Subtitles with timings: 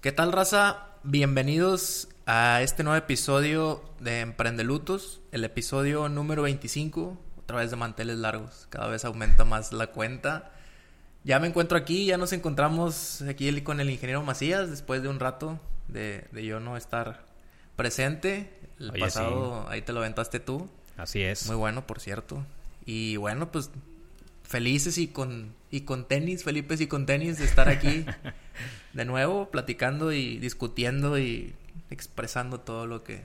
[0.00, 0.86] ¿Qué tal, raza?
[1.02, 8.16] Bienvenidos a este nuevo episodio de Emprendelutos, el episodio número 25, otra vez de manteles
[8.18, 8.68] largos.
[8.70, 10.52] Cada vez aumenta más la cuenta.
[11.24, 15.18] Ya me encuentro aquí, ya nos encontramos aquí con el ingeniero Macías después de un
[15.18, 15.58] rato
[15.88, 17.24] de, yo no estar
[17.74, 18.56] presente.
[18.78, 20.70] El pasado, ahí te lo aventaste tú.
[20.96, 21.48] Así es.
[21.48, 22.46] Muy bueno, por cierto.
[22.86, 23.72] Y bueno, pues
[24.44, 28.06] felices y con, y con tenis, Felipe y con tenis de estar aquí
[28.92, 31.54] de nuevo, platicando y discutiendo y
[31.90, 33.22] expresando todo lo que...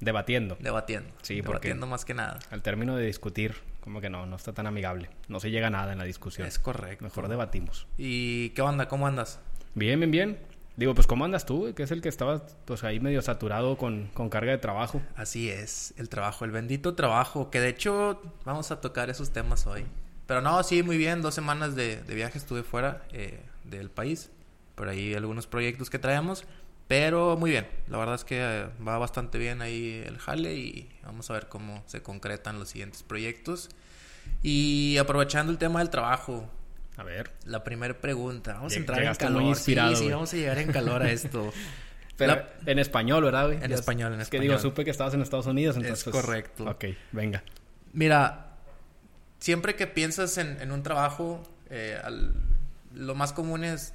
[0.00, 0.56] Debatiendo.
[0.60, 1.10] Debatiendo.
[1.22, 2.40] Sí, debatiendo más que nada.
[2.50, 5.10] Al término de discutir, como que no, no está tan amigable.
[5.28, 6.46] No se llega a nada en la discusión.
[6.46, 7.04] Es correcto.
[7.04, 7.86] Mejor debatimos.
[7.98, 8.88] ¿Y qué onda?
[8.88, 9.38] ¿Cómo andas?
[9.74, 10.38] Bien, bien, bien.
[10.76, 11.72] Digo, pues ¿cómo andas tú?
[11.74, 15.02] Que es el que estaba pues ahí medio saturado con, con, carga de trabajo.
[15.16, 19.66] Así es, el trabajo, el bendito trabajo, que de hecho vamos a tocar esos temas
[19.66, 19.84] hoy.
[20.26, 21.20] Pero no, sí, muy bien.
[21.20, 24.30] Dos semanas de, viaje estuve fuera eh, del país.
[24.74, 26.44] Por ahí algunos proyectos que traemos.
[26.88, 27.66] Pero muy bien.
[27.88, 31.48] La verdad es que eh, va bastante bien ahí el jale y vamos a ver
[31.48, 33.70] cómo se concretan los siguientes proyectos.
[34.42, 36.50] Y aprovechando el tema del trabajo.
[36.96, 37.30] A ver.
[37.44, 38.54] La primera pregunta.
[38.54, 39.56] Vamos a entrar en calor.
[39.56, 41.52] sí, sí, vamos a llegar en calor a esto.
[42.16, 43.58] Pero en español, ¿verdad, güey?
[43.62, 46.06] En español, en es que digo, supe que estabas en Estados Unidos, entonces...
[46.06, 46.64] Es correcto.
[46.64, 47.42] Ok, venga.
[47.92, 48.58] Mira,
[49.38, 51.98] siempre que piensas en, un trabajo, eh,
[52.94, 53.94] lo más común es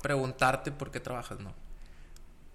[0.00, 1.54] preguntarte por qué trabajas, ¿no?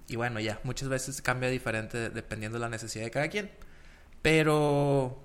[0.07, 3.51] Y bueno, ya, muchas veces cambia diferente dependiendo de la necesidad de cada quien.
[4.21, 5.17] Pero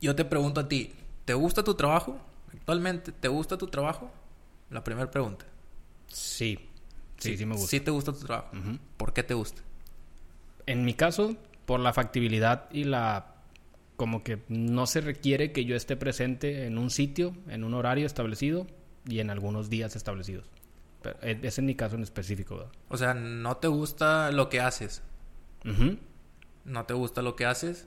[0.00, 0.92] yo te pregunto a ti,
[1.24, 2.20] ¿te gusta tu trabajo?
[2.52, 4.10] Actualmente, ¿te gusta tu trabajo?
[4.70, 5.46] La primera pregunta.
[6.08, 6.58] Sí.
[7.18, 7.68] Sí, sí, me gusta.
[7.68, 8.50] Sí te gusta tu trabajo.
[8.96, 9.62] ¿Por qué te gusta?
[10.66, 13.34] En mi caso, por la factibilidad y la
[13.96, 18.06] como que no se requiere que yo esté presente en un sitio, en un horario
[18.06, 18.66] establecido
[19.06, 20.46] y en algunos días establecidos.
[21.02, 22.70] Pero e, es en mi caso en específico.
[22.88, 25.02] O sea, ¿no te gusta lo que haces?
[26.64, 27.86] ¿No te gusta lo que haces?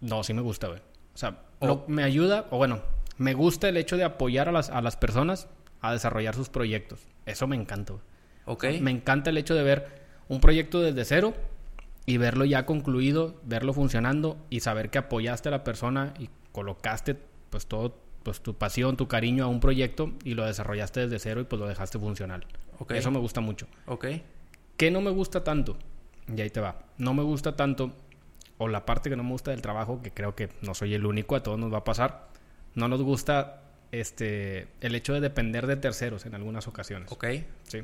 [0.00, 0.80] No, sí me gusta, güey.
[1.14, 1.42] O sea,
[1.86, 2.82] me ayuda, o bueno,
[3.18, 5.48] me gusta el hecho de apoyar a las, a las personas
[5.80, 7.00] a desarrollar sus proyectos.
[7.26, 7.94] Eso me encanta,
[8.46, 8.80] güey.
[8.80, 11.34] me encanta el hecho de ver un proyecto desde cero
[12.06, 17.16] y verlo ya concluido, verlo funcionando y saber que apoyaste a la persona y colocaste
[17.50, 21.40] pues todo pues tu pasión, tu cariño a un proyecto y lo desarrollaste desde cero
[21.42, 22.44] y pues lo dejaste funcional.
[22.88, 23.68] Eso me gusta mucho.
[23.86, 24.06] Ok.
[24.76, 25.76] ¿Qué no me gusta tanto?
[26.34, 26.80] Y ahí te va.
[26.98, 27.92] No me gusta tanto,
[28.58, 31.06] o la parte que no me gusta del trabajo, que creo que no soy el
[31.06, 32.28] único, a todos nos va a pasar.
[32.74, 33.60] No nos gusta
[33.92, 37.12] este el hecho de depender de terceros en algunas ocasiones.
[37.12, 37.26] Ok.
[37.64, 37.82] Sí.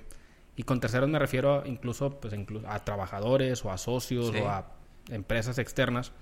[0.57, 2.35] Y con terceros me refiero incluso, pues,
[2.67, 4.73] a trabajadores o a socios o a
[5.11, 6.13] empresas externas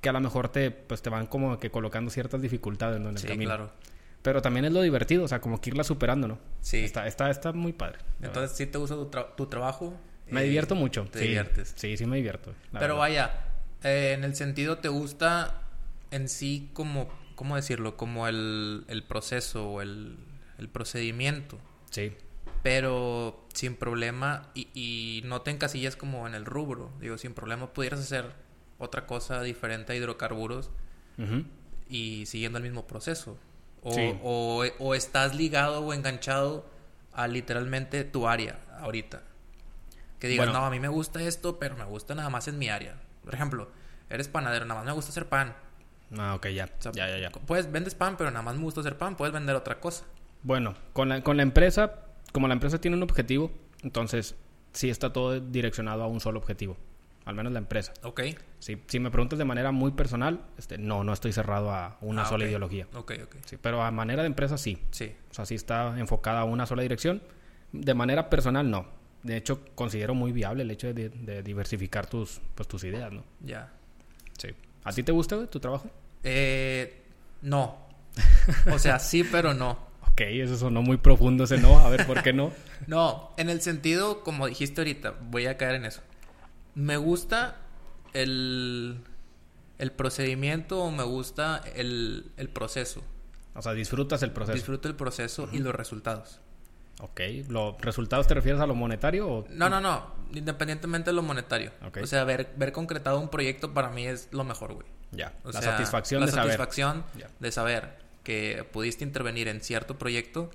[0.00, 3.18] que a lo mejor te, pues, te van como que colocando ciertas dificultades en el
[3.18, 3.72] sí, Claro.
[4.22, 6.38] Pero también es lo divertido, o sea, como que irla superando, ¿no?
[6.60, 6.84] Sí.
[6.84, 8.00] Está, está, está muy padre.
[8.20, 8.96] Entonces, ¿sí te gusta
[9.34, 9.98] tu, trabajo?
[10.28, 11.06] Me divierto mucho.
[11.10, 11.72] Te diviertes.
[11.76, 12.54] Sí, sí me divierto.
[12.78, 13.44] Pero vaya,
[13.82, 15.62] eh, en el sentido, ¿te gusta
[16.10, 17.96] en sí como, ¿cómo decirlo?
[17.96, 20.18] Como el, el proceso o el,
[20.58, 21.58] el procedimiento.
[21.90, 22.12] Sí
[22.62, 26.92] pero sin problema y, y, no te encasillas como en el rubro.
[27.00, 28.34] Digo, sin problema pudieras hacer
[28.80, 30.70] otra cosa diferente a hidrocarburos
[31.88, 33.38] y siguiendo el mismo proceso.
[33.82, 36.66] O, o, estás ligado o enganchado
[37.12, 39.22] a literalmente tu área ahorita.
[40.18, 42.68] Que digas, no, a mí me gusta esto, pero me gusta nada más en mi
[42.68, 42.96] área.
[43.24, 43.70] Por ejemplo,
[44.10, 45.54] eres panadero, nada más me gusta hacer pan.
[46.18, 46.68] Ah, ok, ya.
[46.92, 47.30] ya, ya, ya.
[47.30, 50.04] Puedes, vendes pan, pero nada más me gusta hacer pan, puedes vender otra cosa.
[50.42, 53.50] Bueno, con la, con la empresa como la empresa tiene un objetivo,
[53.82, 54.36] entonces
[54.72, 56.76] sí está todo direccionado a un solo objetivo.
[57.30, 57.92] Al menos la empresa.
[58.02, 58.22] Ok.
[58.58, 62.22] Si, si me preguntas de manera muy personal, este, no, no estoy cerrado a una
[62.22, 62.88] ah, sola ideología.
[62.92, 63.36] Ok, ok.
[63.44, 64.78] Sí, pero a manera de empresa sí.
[64.90, 65.14] Sí.
[65.30, 67.22] O sea, sí está enfocada a una sola dirección.
[67.70, 68.88] De manera personal, no.
[69.22, 73.22] De hecho, considero muy viable el hecho de, diversificar tus, pues, tus ideas, ¿no?
[73.38, 73.74] Ya.
[74.36, 74.48] Sí.
[74.82, 75.88] ¿A ti te gusta tu trabajo?
[76.24, 77.00] Eh,
[77.42, 77.86] no.
[78.72, 79.90] O sea, sí, pero no
[80.20, 82.52] ok, eso sonó muy profundo ese no, a ver, ¿por qué no?
[82.86, 86.02] no, en el sentido, como dijiste ahorita, voy a caer en eso.
[86.74, 87.56] Me gusta
[88.12, 89.00] el,
[89.78, 93.02] el procedimiento o me gusta el, el proceso.
[93.54, 94.54] O sea, disfrutas el proceso.
[94.54, 96.40] Disfruto el proceso y los resultados.
[97.00, 99.46] Ok, ¿los resultados te refieres a lo monetario o...?
[99.48, 101.72] No, no, no, independientemente de lo monetario.
[102.02, 104.86] O sea, ver, ver concretado un proyecto para mí es lo mejor, güey.
[105.12, 106.44] Ya, la satisfacción de saber.
[106.46, 107.04] La satisfacción
[107.38, 110.50] de saber que pudiste intervenir en cierto proyecto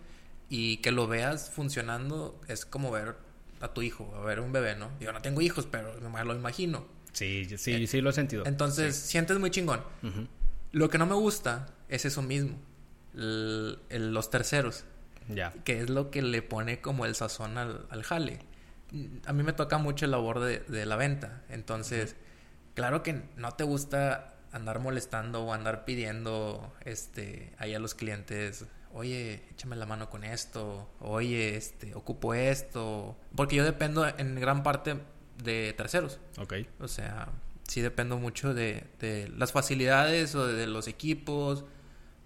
[0.48, 3.18] y que lo veas funcionando es como ver
[3.66, 4.92] a tu hijo, a ver un bebé, ¿no?
[5.00, 6.86] Yo no tengo hijos, pero me lo imagino.
[7.12, 8.44] Sí, sí, eh, sí lo he sentido.
[8.46, 9.82] Entonces, sientes muy chingón.
[10.72, 12.58] Lo que no me gusta es eso mismo,
[13.14, 14.86] los terceros.
[15.28, 15.54] Ya.
[15.64, 18.40] Que es lo que le pone como el sazón al, al jale.
[19.26, 21.44] a mí me toca mucho el labor de, de la venta.
[21.50, 22.16] Entonces,
[22.76, 28.66] claro que no te gusta andar molestando o andar pidiendo este ahí a los clientes,
[28.96, 34.64] oye, échame la mano con esto, oye, este, ocupo esto, porque yo dependo en gran
[34.64, 34.98] parte
[35.44, 36.20] de terceros.
[36.38, 36.54] Ok.
[36.80, 37.28] O sea,
[37.68, 41.66] sí dependo mucho de, de las facilidades o de los equipos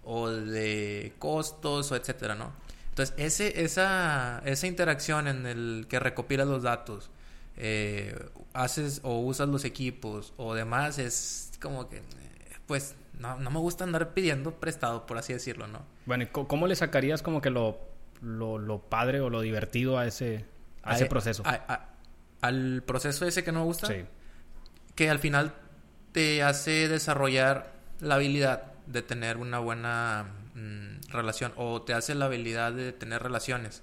[0.04, 2.52] o de costos o etcétera, ¿no?
[2.90, 7.10] Entonces, ese, esa, esa interacción en el que recopilas los datos,
[7.56, 8.16] eh,
[8.52, 12.02] haces o usas los equipos o demás, es como que,
[12.70, 15.80] pues, no, no me gusta andar pidiendo prestado, por así decirlo, ¿no?
[16.06, 17.80] Bueno, ¿y ¿cómo le sacarías como que lo,
[18.22, 20.44] lo, lo padre o lo divertido a ese,
[20.84, 21.42] a ese A- proceso?
[21.44, 21.88] a- a-
[22.42, 24.04] al proceso ese que no me gusta, sí.
[24.94, 25.52] que al final
[26.12, 32.26] te hace desarrollar la habilidad de tener una buena mm, relación o te hace la
[32.26, 33.82] habilidad de tener relaciones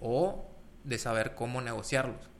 [0.00, 0.48] o
[0.84, 2.30] de saber cómo negociarlos.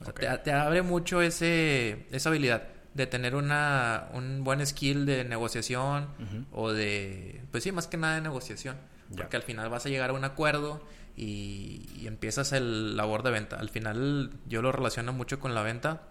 [0.00, 5.04] O sea, te, te abre mucho ese, esa habilidad de tener una, un buen skill
[5.04, 6.08] de negociación
[6.52, 8.76] o de, pues sí, más que nada de negociación.
[9.10, 9.16] Ya.
[9.16, 10.82] Porque al final vas a llegar a un acuerdo
[11.16, 13.56] y, y empiezas el labor de venta.
[13.56, 16.02] Al final yo lo relaciono mucho con la venta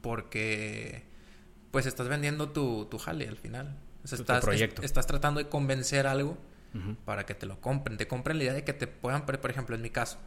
[0.00, 1.04] porque
[1.70, 3.76] pues estás vendiendo tu, tu jale al final.
[4.04, 4.82] O sea, estás, proyecto.
[4.82, 6.38] estás tratando de convencer algo
[7.04, 7.96] para que te lo compren.
[7.96, 10.18] Te compren la idea de que te puedan, por ejemplo, en mi caso,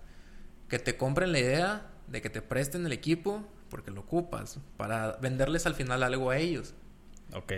[0.67, 5.13] que te compren la idea de que te presten el equipo porque lo ocupas para
[5.13, 6.75] venderles al final algo a ellos.
[7.33, 7.53] Ok.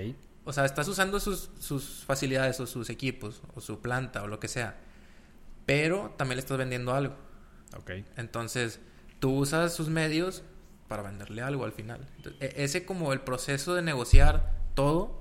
[0.45, 4.39] O sea, estás usando sus, sus facilidades o sus equipos o su planta o lo
[4.39, 4.77] que sea,
[5.65, 7.15] pero también le estás vendiendo algo.
[7.75, 7.91] Ok.
[8.15, 8.79] Entonces,
[9.19, 10.43] tú usas sus medios
[10.87, 12.07] para venderle algo al final.
[12.17, 15.19] Entonces, e- ese como el proceso de negociar todo,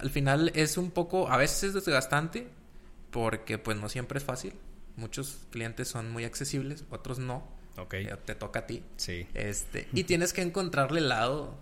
[0.00, 2.48] al final es un poco, a veces es desgastante,
[3.10, 4.54] porque pues no siempre es fácil.
[4.96, 7.46] Muchos clientes son muy accesibles, otros no.
[7.78, 7.94] Ok.
[7.94, 8.82] Eh, Te toca a ti.
[8.96, 9.26] Sí.
[9.34, 11.54] Este, y tienes que encontrarle el lado.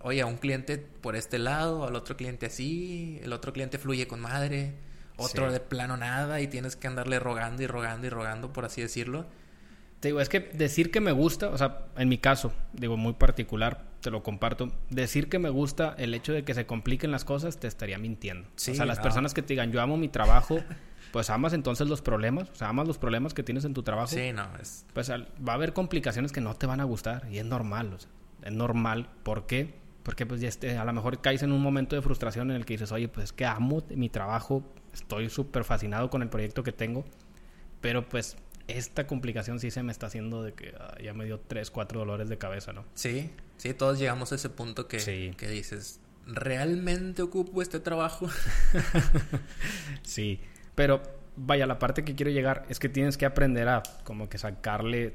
[0.00, 4.06] Oye, a un cliente por este lado, al otro cliente así, el otro cliente fluye
[4.06, 4.74] con madre,
[5.16, 5.52] otro Sí.
[5.54, 9.24] de plano nada, y tienes que andarle rogando y rogando y rogando, por así decirlo.
[10.00, 13.14] Te digo, es que decir que me gusta, o sea, en mi caso, digo, muy
[13.14, 17.24] particular, te lo comparto, decir que me gusta el hecho de que se compliquen las
[17.24, 18.46] cosas, te estaría mintiendo.
[18.56, 19.02] Sí, o sea, las ah.
[19.02, 20.62] personas que te digan, yo amo mi trabajo,
[21.14, 24.08] pues amas entonces los problemas, o sea, amas los problemas que tienes en tu trabajo.
[24.08, 24.84] Sí, no, es...
[24.94, 27.92] Pues al- va a haber complicaciones que no te van a gustar y es normal,
[27.94, 28.10] o sea,
[28.42, 29.08] es normal.
[29.22, 29.76] ¿Por qué?
[30.02, 32.64] Porque pues ya este, a lo mejor caes en un momento de frustración en el
[32.64, 36.64] que dices, oye, pues es que amo mi trabajo, estoy súper fascinado con el proyecto
[36.64, 37.04] que tengo,
[37.80, 41.38] pero pues esta complicación sí se me está haciendo de que ah, ya me dio
[41.38, 42.84] tres, cuatro dolores de cabeza, ¿no?
[42.94, 45.30] Sí, sí, todos llegamos a ese punto que, Sí.
[45.36, 48.26] que dices, ¿realmente ocupo este trabajo?
[50.02, 50.40] Sí,
[50.74, 51.02] pero
[51.36, 55.14] vaya, la parte que quiero llegar es que tienes que aprender a como que sacarle,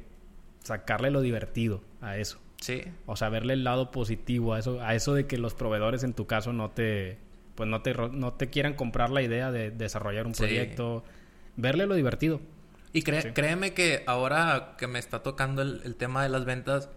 [0.64, 2.40] sacarle lo divertido a eso.
[2.62, 6.04] sí, O sea, verle el lado positivo a eso, a eso de que los proveedores
[6.04, 7.18] en tu caso no te,
[7.56, 10.44] pues no te, no te quieran comprar la idea de desarrollar un Sí.
[10.44, 11.04] proyecto.
[11.56, 12.42] Verle lo divertido.
[12.92, 13.12] Y Sí.
[13.34, 16.90] créeme que ahora que me está tocando el, el tema de las ventas,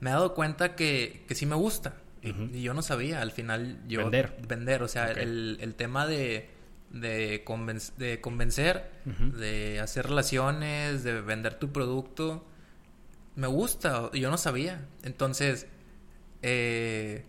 [0.00, 1.94] me he dado cuenta que, que sí me gusta.
[2.22, 4.00] Y- yo no sabía, al final yo...
[4.00, 4.36] Vender.
[4.46, 6.48] Vender, o sea, el, el tema de,
[6.90, 8.90] de, conven- de convencer,
[9.38, 12.44] de hacer relaciones, de vender tu producto,
[13.36, 14.10] me gusta.
[14.12, 14.86] Yo no sabía.
[15.02, 15.66] Entonces,
[16.42, 17.24] eh,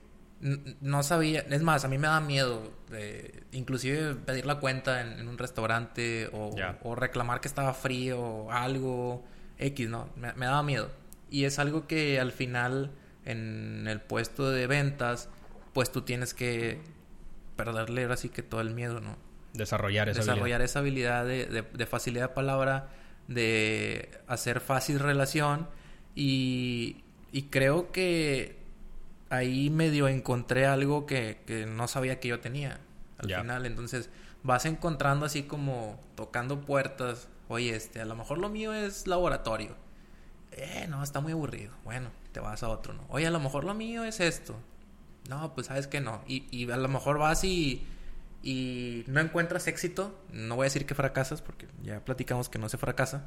[0.82, 1.42] no sabía.
[1.50, 2.72] Es más, a mí me da miedo.
[2.92, 6.30] eh, inclusive pedir la cuenta en, en un restaurante
[6.84, 9.24] o reclamar que estaba frío o algo
[9.60, 10.10] X, ¿no?
[10.16, 10.90] Me, me daba miedo.
[11.30, 12.92] Y es algo que al final
[13.26, 15.30] en el puesto de ventas,
[15.74, 16.80] pues tú tienes que
[17.56, 19.18] perderle ahora sí que todo el miedo, ¿no?
[19.54, 22.90] Desarrollar esa desarrollar esa habilidad de, de- de facilidad de palabra,
[23.28, 25.68] de hacer fácil relación
[26.16, 28.58] y, y creo que
[29.30, 32.80] ahí medio encontré algo que, que no sabía que yo tenía
[33.18, 33.66] al final.
[33.66, 34.10] Entonces
[34.44, 37.28] vas encontrando así como tocando puertas.
[37.48, 39.76] Oye, este, a lo mejor lo mío es laboratorio.
[40.52, 41.74] Eh, no, está muy aburrido.
[41.84, 43.02] Bueno, te vas a otro, ¿no?
[43.10, 44.56] Oye, a lo mejor lo mío es esto.
[45.30, 46.22] No, pues sabes que no.
[46.28, 47.86] Y, y a lo mejor vas y,
[48.42, 50.18] y no encuentras éxito.
[50.32, 53.26] No voy a decir que fracasas, porque ya platicamos que no se fracasa.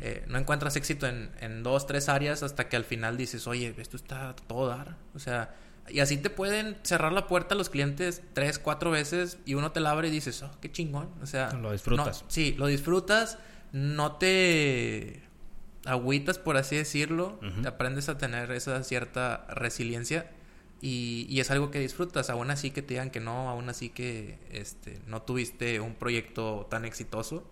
[0.00, 3.74] Eh, no encuentras éxito en, en dos, tres áreas hasta que al final dices, oye,
[3.78, 4.96] esto está todo dar.
[5.14, 5.54] O sea,
[5.88, 9.72] y así te pueden cerrar la puerta a los clientes tres, cuatro veces y uno
[9.72, 11.10] te la abre y dices, oh, qué chingón.
[11.22, 12.22] O sea, Lo disfrutas.
[12.22, 13.38] no, sí, lo disfrutas,
[13.72, 15.22] no te
[15.84, 20.30] agüitas, por así decirlo, te aprendes a tener esa cierta resiliencia
[20.82, 23.88] y, y es algo que disfrutas, aún así que te digan que no, aún así
[23.90, 27.50] que este, no tuviste un proyecto tan exitoso,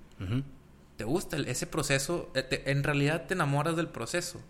[0.96, 4.40] te gusta el- ese proceso, eh, te- en realidad te enamoras del proceso.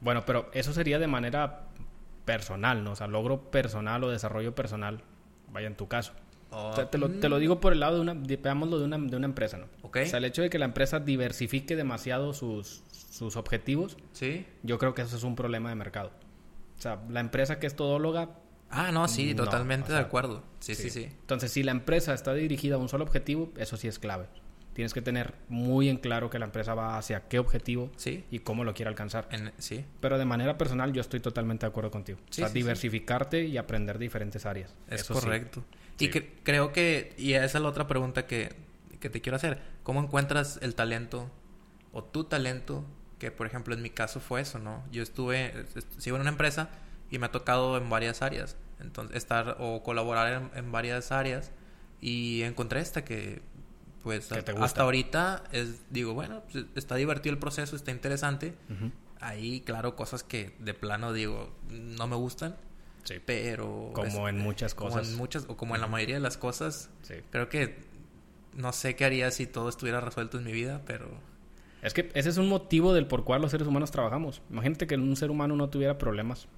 [0.00, 1.68] Bueno, pero eso sería de manera
[2.24, 2.92] personal, ¿no?
[2.92, 5.02] O sea, logro personal o desarrollo personal,
[5.52, 6.12] vaya en tu caso.
[6.50, 8.98] O sea, te, lo, te lo digo por el lado de una, veámoslo de una,
[8.98, 9.66] de una empresa, ¿no?
[9.82, 9.98] Ok.
[10.04, 14.46] O sea, el hecho de que la empresa diversifique demasiado sus, sus objetivos, Sí.
[14.62, 16.10] yo creo que eso es un problema de mercado.
[16.78, 18.30] O sea, la empresa que es todóloga,
[18.74, 20.42] Ah, no, sí, No, totalmente o sea, de acuerdo.
[20.60, 21.04] Sí, sí, sí.
[21.04, 24.28] Entonces, si la empresa está dirigida a un solo objetivo, eso sí es clave.
[24.72, 28.24] Tienes que tener muy en claro que la empresa va hacia qué objetivo Sí.
[28.30, 29.28] y cómo lo quiere alcanzar.
[29.30, 29.84] En- sí.
[30.00, 32.18] Pero de manera personal, yo estoy totalmente de acuerdo contigo.
[32.30, 34.74] Sí, o sea, sí, diversificarte y aprender diferentes áreas.
[34.88, 35.62] Es Eso correcto.
[35.98, 38.54] Y creo que, y esa es la otra pregunta que,
[39.00, 39.60] que te quiero hacer.
[39.82, 41.30] ¿Cómo encuentras el talento
[41.92, 42.86] o tu talento?
[43.22, 44.82] Que por ejemplo en mi caso fue eso, ¿no?
[44.90, 46.70] Yo estuve, est- sigo en una empresa
[47.08, 48.56] y me ha tocado en varias áreas.
[48.80, 51.52] Entonces, estar o colaborar en, en varias áreas
[52.00, 53.40] y encontré esta que,
[54.02, 58.56] pues, Que a- hasta ahorita es, digo, bueno, pues, está divertido el proceso, está interesante.
[58.68, 58.90] Ujú.
[59.20, 62.56] Ahí, claro, cosas que de plano digo, no me gustan,
[63.04, 63.14] Sí.
[63.24, 63.92] pero...
[63.94, 65.10] Como en muchas como cosas.
[65.10, 67.14] en muchas, o como en la mayoría de las cosas, Sí.
[67.30, 67.84] creo que
[68.54, 71.06] no sé qué haría si todo estuviera resuelto en mi vida, pero
[71.82, 74.40] Es que ese es un motivo del por cual los seres humanos trabajamos.
[74.50, 76.48] Imagínate que un ser humano no tuviera problemas.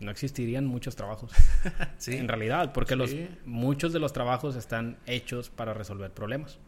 [0.00, 1.32] No existirían muchos trabajos.
[1.96, 2.16] sí.
[2.16, 2.98] En realidad, porque Sí.
[2.98, 3.10] los,
[3.46, 6.58] muchos de los trabajos están hechos para resolver problemas.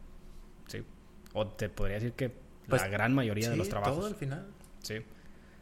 [0.67, 0.83] Sí.
[1.33, 2.33] O te podría decir que
[2.67, 3.95] Pues, la gran mayoría de los trabajos.
[3.97, 4.47] Todo al final.
[4.81, 4.95] Sí.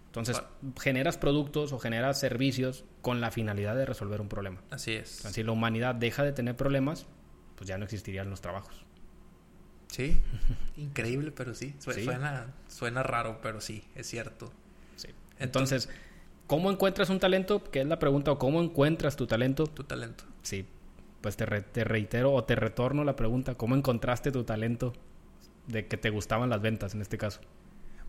[0.05, 0.49] Entonces, Ah.
[0.79, 4.61] generas productos o generas servicios con la finalidad de resolver un problema.
[4.71, 5.09] Así es.
[5.09, 7.05] si la humanidad deja de tener problemas,
[7.55, 8.85] pues ya no existirían los trabajos.
[9.87, 10.17] Sí.
[10.77, 11.73] Increíble, pero sí.
[11.79, 12.03] Su- Sí.
[12.03, 14.51] Suena, suena raro, pero sí, es cierto.
[14.95, 15.07] Sí.
[15.39, 15.89] Entonces,
[16.45, 17.63] ¿cómo encuentras un talento?
[17.63, 19.65] Que es la pregunta, o cómo encuentras tu talento.
[19.67, 20.23] Tu talento.
[20.43, 20.65] Sí,
[21.21, 24.93] pues te, re- te reitero o te retorno la pregunta, ¿cómo encontraste tu talento
[25.67, 27.41] de que te gustaban las ventas en este caso?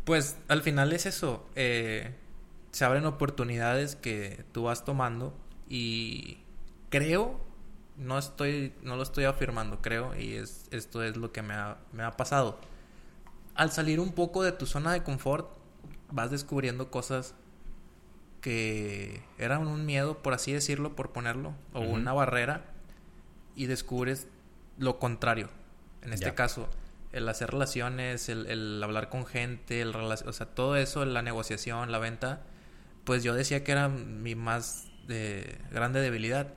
[0.04, 1.48] Pues al final es eso.
[1.56, 2.14] eh,
[2.70, 5.34] se abren oportunidades que tú vas tomando
[5.68, 6.38] y
[6.90, 7.40] creo,
[7.98, 11.78] no estoy, no lo estoy afirmando, creo, y es, esto es lo que me ha,
[11.92, 12.58] me ha pasado.
[13.54, 15.48] Al salir un poco de tu zona de confort,
[16.10, 17.34] vas descubriendo cosas
[18.40, 22.64] que eran un miedo, por así decirlo, por ponerlo, o una barrera,
[23.56, 24.28] y descubres
[24.78, 25.48] lo contrario.
[26.02, 26.34] En este Ya.
[26.36, 26.68] caso,
[27.12, 31.90] el hacer relaciones, el, el hablar con gente, el o sea, todo eso, la negociación,
[31.90, 32.42] la venta,
[33.04, 36.54] pues yo decía que era mi más eh, grande debilidad.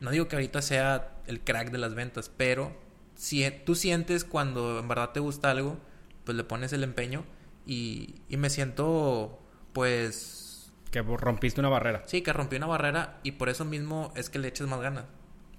[0.00, 2.76] No digo que ahorita sea el crack de las ventas, pero
[3.14, 5.78] si e, tú sientes cuando en verdad te gusta algo,
[6.24, 7.24] pues le pones el empeño
[7.66, 9.38] y, y me siento,
[9.72, 12.02] pues, Que rompiste una barrera.
[12.06, 15.04] sí, que rompí una barrera y por eso mismo es que le eches más ganas.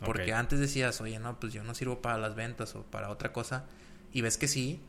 [0.03, 3.31] Porque antes decías, oye, no, pues yo no sirvo para las ventas o para otra
[3.31, 3.65] cosa.
[4.11, 4.81] Y ves que sí,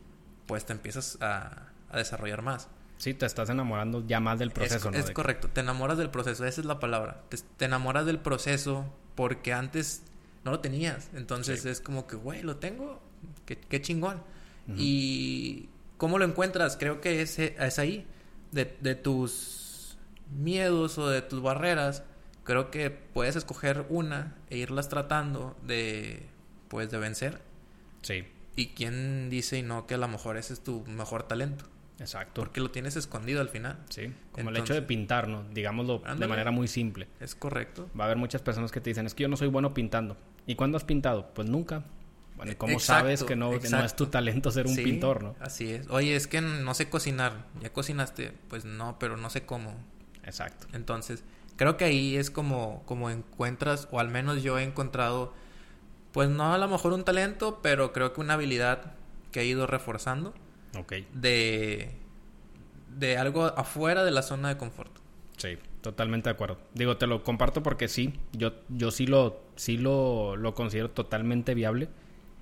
[0.47, 2.67] pues te empiezas a, a desarrollar más.
[2.97, 4.97] Sí, te estás enamorando ya más del proceso, es, ¿no?
[4.99, 7.23] es De- correcto, te enamoras del proceso, esa es la palabra.
[7.29, 8.85] Te, te enamoras del proceso
[9.15, 10.03] porque antes
[10.45, 11.09] no lo tenías.
[11.13, 11.69] Entonces Sí.
[11.69, 13.01] es como que, güey, lo tengo,
[13.45, 14.21] qué, qué chingón.
[14.77, 18.07] Y cómo lo encuentras, creo que es, es ahí,
[18.51, 19.97] de, de tus
[20.37, 22.03] miedos o de tus barreras.
[22.45, 26.25] Creo que puedes escoger una e irlas tratando de,
[26.69, 27.41] pues, de vencer.
[28.01, 31.65] Sí, Y quién dice y no que a lo mejor ese es tu mejor talento.
[31.99, 32.41] Exacto.
[32.41, 33.77] Porque lo tienes escondido al final.
[33.89, 35.43] Sí, como el hecho de pintar, ¿no?
[35.53, 37.07] Digámoslo de manera muy simple.
[37.19, 37.89] Es correcto.
[37.97, 40.17] Va a haber muchas personas que te dicen, es que yo no soy bueno pintando.
[40.45, 41.29] ¿Y cuándo has pintado?
[41.33, 41.83] Pues nunca.
[42.35, 44.83] Bueno, ¿y ¿cómo Exacto, sabes que no, que no es tu talento ser un Sí,
[44.83, 45.35] pintor, no?
[45.39, 45.87] Así es.
[45.89, 47.45] Oye, es que no sé cocinar.
[47.61, 48.33] ¿Ya cocinaste?
[48.47, 49.75] Pues no, pero no sé cómo.
[50.23, 50.67] Exacto.
[50.73, 51.23] Entonces,
[51.55, 55.33] creo que ahí es como, como encuentras, o al menos yo he encontrado,
[56.11, 58.93] pues no a lo mejor un talento, pero creo que una habilidad
[59.31, 60.33] que he ido reforzando
[60.77, 60.93] Ok.
[61.13, 61.91] de,
[62.97, 64.91] de algo afuera de la zona de confort.
[65.37, 66.59] Sí, totalmente de acuerdo.
[66.73, 71.53] Digo, te lo comparto porque sí, yo, yo sí, lo, sí lo, lo considero totalmente
[71.53, 71.89] viable.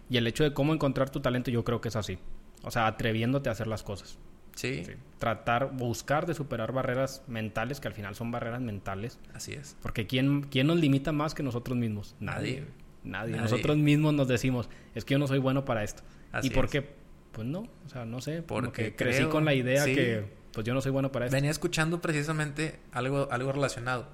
[0.09, 2.19] Y el hecho de cómo encontrar tu talento yo creo que es así.
[2.63, 4.17] O sea, atreviéndote a hacer las cosas.
[4.55, 4.91] Sí, Sí.
[5.17, 9.17] Tratar, buscar de superar barreras mentales, que al final son barreras mentales.
[9.33, 9.77] así es.
[9.81, 12.15] Porque ¿quién, quién nos limita más que nosotros mismos?
[12.19, 12.59] Nadie.
[12.59, 12.65] Nadie.
[13.03, 13.31] Nadie.
[13.31, 13.41] Nadie.
[13.41, 16.03] Nosotros mismos nos decimos, es que yo no soy bueno para esto.
[16.33, 16.71] Así ¿Y por es.
[16.71, 16.89] qué?
[17.31, 18.41] Pues no, o sea, no sé.
[18.41, 19.95] Porque crecí creo- con la idea sí.
[19.95, 21.35] que pues yo no soy bueno para esto.
[21.35, 24.07] Venía escuchando precisamente algo, algo relacionado.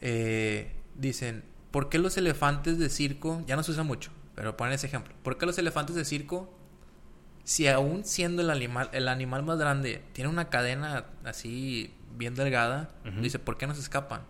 [0.00, 4.74] Eh, dicen, ¿por qué los elefantes de circo, ya no se usa mucho, pero ponen
[4.74, 6.52] ese ejemplo, ¿por qué los elefantes de circo,
[7.44, 12.90] si aún siendo el animal, el animal más grande, tiene una cadena así bien delgada,
[13.20, 14.22] dice, ¿por qué no se escapan?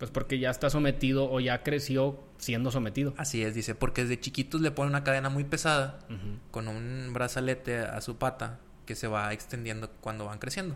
[0.00, 3.12] Pues porque ya está sometido o ya creció siendo sometido.
[3.18, 5.98] Así es, dice, porque desde chiquitos le ponen una cadena muy pesada
[6.50, 10.74] con un brazalete a su pata que se va extendiendo cuando van creciendo.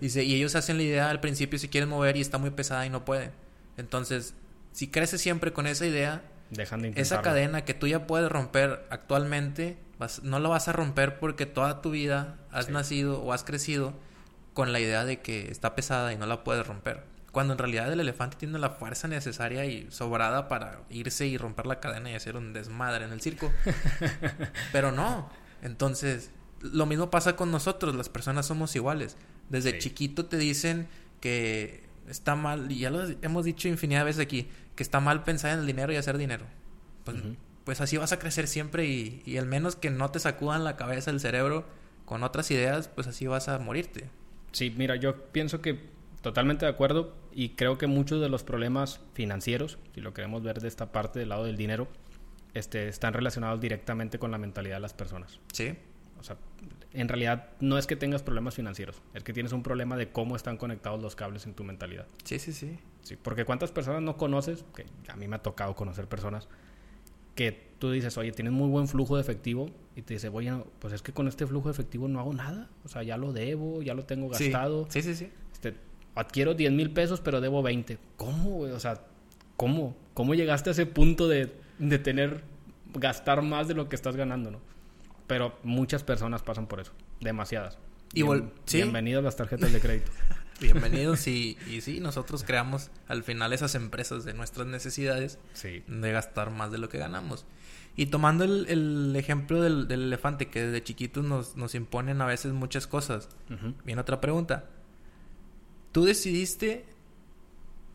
[0.00, 2.84] Dice, y ellos hacen la idea al principio si quieren mover y está muy pesada
[2.84, 3.30] y no pueden.
[3.76, 4.34] Entonces,
[4.72, 8.84] si creces siempre con esa idea, Dejan de esa cadena que tú ya puedes romper
[8.90, 9.78] actualmente,
[10.24, 13.94] no lo vas a romper porque toda tu vida has nacido o has crecido
[14.54, 17.04] con la idea de que está pesada y no la puedes romper.
[17.36, 21.66] Cuando en realidad el elefante tiene la fuerza necesaria y sobrada para irse y romper
[21.66, 23.52] la cadena y hacer un desmadre en el circo.
[24.72, 25.28] Pero no.
[25.60, 26.30] Entonces,
[26.62, 29.18] lo mismo pasa con nosotros, las personas somos iguales.
[29.50, 30.88] Desde chiquito te dicen
[31.20, 35.22] que está mal, y ya lo hemos dicho infinidad de veces aquí, que está mal
[35.22, 36.46] pensar en el dinero y hacer dinero.
[37.04, 37.18] Pues,
[37.64, 40.78] pues así vas a crecer siempre y, y al menos que no te sacudan la
[40.78, 41.66] cabeza, el cerebro
[42.06, 44.08] con otras ideas, pues así vas a morirte.
[44.52, 48.98] Sí, mira, yo pienso que totalmente de acuerdo y creo que muchos de los problemas
[49.12, 51.86] financieros, si lo queremos ver de esta parte del lado del dinero,
[52.54, 55.38] este, están relacionados directamente con la mentalidad de las personas.
[55.52, 55.74] Sí.
[56.18, 56.38] O sea,
[56.94, 60.34] en realidad no es que tengas problemas financieros, es que tienes un problema de cómo
[60.34, 62.06] están conectados los cables en tu mentalidad.
[62.24, 62.78] Sí, sí, sí.
[63.02, 66.48] Sí, porque cuántas personas no conoces, que a mí me ha tocado conocer personas
[67.34, 70.94] que tú dices, oye, tienes muy buen flujo de efectivo y te dice, oye, pues
[70.94, 72.70] es que con este flujo de efectivo no hago nada.
[72.82, 74.86] O sea, ya lo debo, ya lo tengo gastado.
[74.88, 75.28] Sí, sí, sí.
[75.52, 75.74] Este,
[76.16, 77.98] adquiero 10 mil pesos, pero debo 20.
[78.16, 78.72] ¿Cómo, güey?
[78.72, 79.02] O sea,
[79.56, 79.96] ¿cómo?
[80.14, 82.42] ¿Cómo llegaste a ese punto de, de tener,
[82.94, 84.60] gastar más de lo que estás ganando, no?
[85.28, 86.92] Pero muchas personas pasan por eso.
[87.20, 87.78] Demasiadas.
[88.12, 88.24] Y
[88.72, 90.10] Bienvenidos a las tarjetas de crédito.
[90.60, 96.50] Bienvenidos y, y sí, nosotros creamos al final esas empresas de nuestras necesidades de gastar
[96.50, 97.44] más de lo que ganamos.
[97.94, 102.86] Y tomando el, ejemplo del, elefante que desde chiquitos nos, nos imponen a veces muchas
[102.86, 103.28] cosas,
[103.84, 104.64] viene otra pregunta.
[105.96, 106.84] ¿Tú decidiste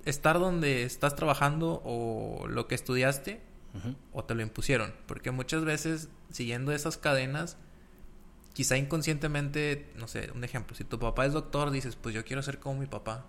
[0.06, 3.42] estar donde estás trabajando o lo que estudiaste
[4.12, 4.92] o te lo impusieron?
[5.06, 7.58] Porque muchas veces siguiendo esas cadenas
[8.54, 12.42] quizá inconscientemente, no sé, un ejemplo, si tu papá es doctor, dices, pues yo quiero
[12.42, 13.28] ser como mi papá.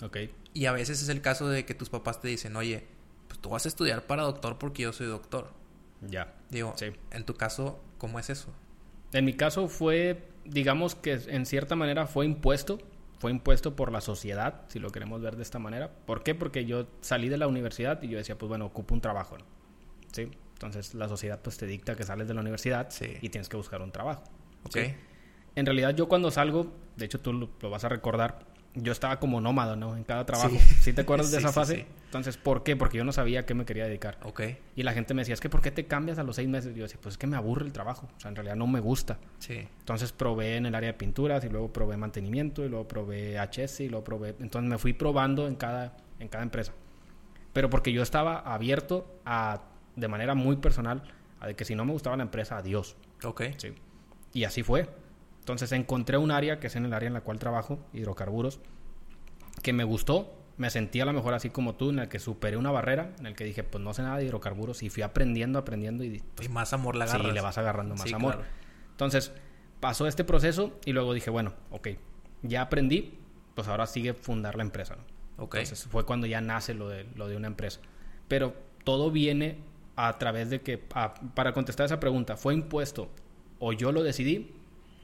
[0.00, 0.18] Ok.
[0.52, 2.86] Y a veces es el caso de que tus papás te dicen, oye,
[3.26, 5.50] pues tú vas a estudiar para doctor porque yo soy doctor.
[6.02, 6.36] Ya.
[6.50, 6.92] Digo, sí.
[7.10, 8.54] en tu caso, ¿cómo es eso?
[9.12, 12.78] En mi caso fue, digamos que en cierta manera fue impuesto,
[13.24, 15.90] fue impuesto por la sociedad, si lo queremos ver de esta manera.
[16.04, 16.34] ¿Por qué?
[16.34, 19.46] Porque yo salí de la universidad y yo decía, pues bueno, ocupo un trabajo, ¿no?
[20.12, 20.28] ¿Sí?
[20.52, 22.90] Entonces la sociedad pues te dicta que sales de la universidad
[23.22, 24.24] y tienes que buscar un trabajo.
[24.64, 24.94] Okay.
[25.54, 28.40] En realidad yo cuando salgo, de hecho tú lo, vas a recordar,
[28.74, 29.96] yo estaba como nómada, ¿no?
[29.96, 30.58] En cada trabajo.
[30.82, 31.86] ¿Sí, te acuerdas de esa fase?
[32.14, 32.76] Entonces, ¿por qué?
[32.76, 34.20] Porque yo no sabía a qué me quería dedicar.
[34.22, 34.42] Ok.
[34.76, 36.70] Y la gente me decía, es que ¿por qué te cambias a los seis meses?
[36.72, 38.08] Y yo decía, pues es que me aburre el trabajo.
[38.16, 39.18] O sea, en realidad no me gusta.
[39.40, 39.66] Sí.
[39.80, 43.80] Entonces probé en el área de pinturas y luego probé mantenimiento y luego probé HS
[43.80, 44.36] y luego probé...
[44.38, 46.72] Entonces me fui probando en cada, en cada empresa.
[47.52, 49.62] Pero porque yo estaba abierto a,
[49.96, 51.02] de manera muy personal,
[51.40, 52.94] a de que si no me gustaba la empresa, adiós.
[53.24, 53.42] Ok.
[53.56, 53.72] Sí.
[54.32, 54.88] Y así fue.
[55.40, 58.60] Entonces encontré un área, que es en el área en la cual trabajo, hidrocarburos,
[59.64, 62.56] que me gustó, me sentí a lo mejor así como tú, en el que superé
[62.56, 65.58] una barrera, en el que dije, pues no sé nada de hidrocarburos, y fui aprendiendo,
[65.58, 66.22] aprendiendo y...
[66.34, 67.26] Pues, más amor la agarras.
[67.26, 68.42] Sí, le vas agarrando más amor.
[68.90, 69.32] Entonces,
[69.80, 71.88] pasó este proceso y luego dije, bueno, ok,
[72.42, 73.18] ya aprendí,
[73.54, 75.14] pues ahora sigue fundar la empresa, ¿no?
[75.44, 77.80] Entonces fue cuando ya nace lo de, lo de una empresa.
[78.28, 79.58] Pero todo viene
[79.96, 83.10] a través de que, para contestar esa pregunta, ¿fue impuesto
[83.58, 84.52] o yo lo decidí,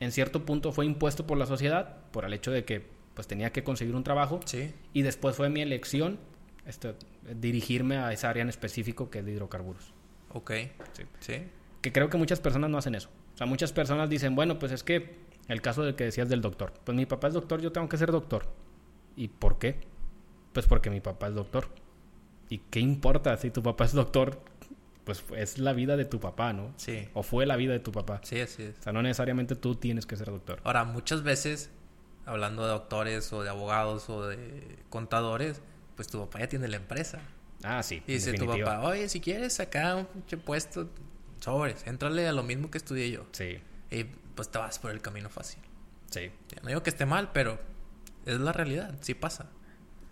[0.00, 3.50] en cierto punto fue impuesto por la sociedad, por el hecho de que pues tenía
[3.52, 4.72] que conseguir un trabajo, sí.
[4.92, 6.18] y después fue mi elección
[6.66, 6.94] este,
[7.34, 9.92] dirigirme a esa área en específico que es de hidrocarburos.
[10.32, 10.52] Ok.
[10.92, 11.02] Sí.
[11.20, 11.34] sí.
[11.82, 13.08] Que creo que muchas personas no hacen eso.
[13.34, 15.16] O sea, muchas personas dicen, bueno, pues es que
[15.48, 16.72] el caso del que decías del doctor.
[16.84, 18.46] Pues mi papá es doctor, yo tengo que ser doctor.
[19.16, 19.80] ¿Y por qué?
[20.52, 21.68] Pues porque mi papá es doctor.
[22.48, 24.40] ¿Y qué importa si tu papá es doctor?
[25.04, 26.72] pues es la vida de tu papá, ¿no?
[26.76, 27.08] Sí.
[27.14, 28.20] O fue la vida de tu papá.
[28.22, 28.78] Sí, así es.
[28.78, 30.60] O sea, no necesariamente tú tienes que ser doctor.
[30.62, 31.70] Ahora, muchas veces,
[32.30, 35.60] hablando de doctores o de abogados o de contadores,
[35.96, 37.20] pues tu papá ya tiene la empresa.
[37.62, 38.02] Ah, sí.
[38.06, 40.88] Y dice tu papá, oye, si quieres sacar un puesto,
[41.40, 43.26] sobres, entrale a lo mismo que estudié yo.
[43.32, 43.58] Sí.
[43.90, 45.60] Y pues te vas por el camino fácil.
[46.10, 46.30] Sí.
[46.62, 47.58] No digo que esté mal, pero
[48.26, 49.50] es la realidad, sí pasa.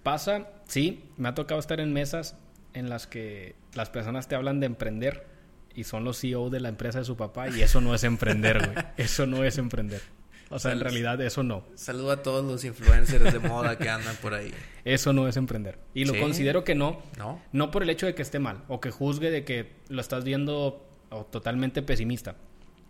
[0.03, 2.37] Pasa, sí, me ha tocado estar en mesas
[2.75, 5.27] en las que las personas te hablan de emprender
[5.75, 8.59] y son los CEO de la empresa de su papá y eso no es emprender,
[8.59, 8.87] güey.
[8.97, 10.03] Eso no es emprender.
[10.51, 11.65] O sea, en realidad eso no.
[11.75, 14.53] Saludo a todos los influencers de moda que andan por ahí.
[14.85, 15.79] Eso no es emprender.
[15.93, 17.03] Y lo considero que no.
[17.19, 17.43] No.
[17.53, 20.25] No por el hecho de que esté mal o que juzgue de que lo estás
[20.25, 20.87] viendo
[21.31, 22.37] totalmente pesimista.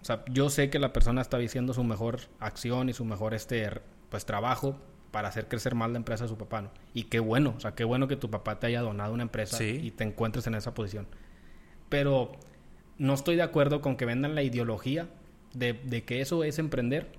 [0.01, 3.35] O sea, yo sé que la persona está diciendo su mejor acción y su mejor
[3.35, 3.69] este
[4.11, 4.79] pues trabajo
[5.11, 6.71] para hacer crecer más la empresa de su papá, ¿no?
[6.95, 9.63] Y qué bueno, o sea, qué bueno que tu papá te haya donado una empresa
[9.65, 11.09] y te encuentres en esa posición.
[11.89, 12.33] Pero
[12.99, 15.09] no estoy de acuerdo con que vendan la ideología
[15.55, 17.11] de, que eso es emprender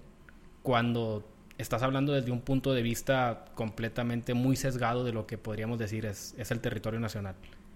[0.69, 1.27] cuando
[1.57, 6.05] estás hablando desde un punto de vista completamente muy sesgado de lo que podríamos decir
[6.05, 7.33] es, es el territorio nacional,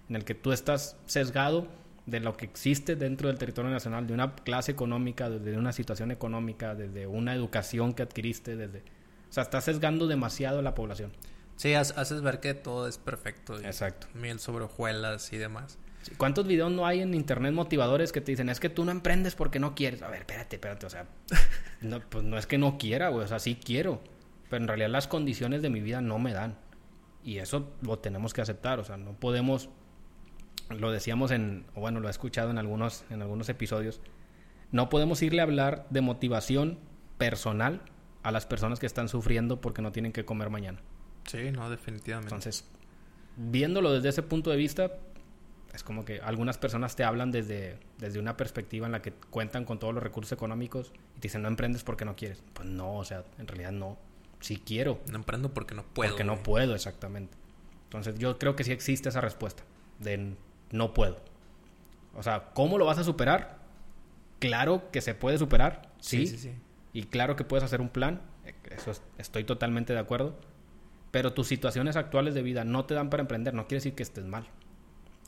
[0.08, 1.66] en el que tú estás sesgado
[2.06, 6.12] de lo que existe dentro del territorio nacional, de una clase económica, desde una situación
[6.12, 8.78] económica, desde una educación que adquiriste, desde...
[9.28, 11.10] O sea, estás sesgando demasiado a la población.
[11.56, 13.58] Sí, haces ver que todo es perfecto.
[13.58, 14.06] Exacto.
[14.14, 15.78] Miel sobre hojuelas y demás.
[16.16, 19.34] ¿Cuántos videos no hay en internet motivadores que te dicen, es que tú no emprendes
[19.34, 20.02] porque no quieres?
[20.02, 21.06] A ver, espérate, espérate, o sea,
[21.80, 24.02] no, pues no es que no quiera, güey, o sea, sí quiero,
[24.50, 26.58] pero en realidad las condiciones de mi vida no me dan.
[27.22, 29.70] Y eso lo tenemos que aceptar, o sea, no podemos,
[30.68, 34.00] lo decíamos en, o bueno, lo he escuchado en algunos, en algunos episodios,
[34.72, 36.78] no podemos irle a hablar de motivación
[37.16, 37.80] personal
[38.22, 40.80] a las personas que están sufriendo porque no tienen que comer mañana.
[41.26, 42.34] Sí, no, definitivamente.
[42.34, 42.68] Entonces,
[43.36, 44.90] viéndolo desde ese punto de vista,
[45.74, 49.64] es como que algunas personas te hablan desde, desde una perspectiva en la que cuentan
[49.64, 52.42] con todos los recursos económicos y te dicen no emprendes porque no quieres.
[52.52, 53.98] Pues no, o sea, en realidad no.
[54.40, 55.00] Sí quiero.
[55.10, 56.10] No emprendo porque no puedo.
[56.10, 57.36] Porque no puedo, exactamente.
[57.84, 59.64] Entonces yo creo que sí existe esa respuesta
[59.98, 60.36] de
[60.70, 61.18] no puedo.
[62.14, 63.58] O sea, ¿cómo lo vas a superar?
[64.38, 66.26] Claro que se puede superar, sí.
[66.26, 66.54] sí, sí, sí.
[66.92, 68.20] Y claro que puedes hacer un plan,
[68.70, 70.38] eso estoy totalmente de acuerdo.
[71.10, 74.04] Pero tus situaciones actuales de vida no te dan para emprender, no quiere decir que
[74.04, 74.46] estés mal.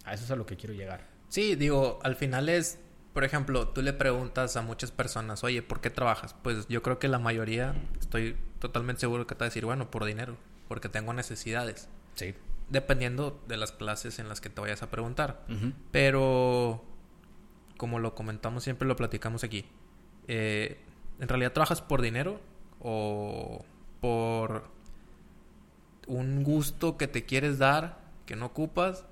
[0.07, 1.07] A eso es a lo que quiero llegar.
[1.29, 2.79] Sí, digo, al final es,
[3.13, 6.35] por ejemplo, tú le preguntas a muchas personas, oye, ¿por qué trabajas?
[6.43, 9.91] Pues yo creo que la mayoría, estoy totalmente seguro que te va a decir, bueno,
[9.91, 10.37] por dinero,
[10.69, 11.89] porque tengo necesidades.
[12.15, 12.35] Sí.
[12.71, 15.45] Dependiendo de las clases en las que te vayas a preguntar.
[15.91, 16.85] Pero,
[17.77, 19.67] como lo comentamos siempre, lo platicamos aquí.
[20.29, 20.81] Eh,
[21.21, 22.41] ¿En realidad trabajas por dinero
[22.81, 23.65] o
[24.01, 24.65] por
[26.07, 29.05] un gusto que te quieres dar que no ocupas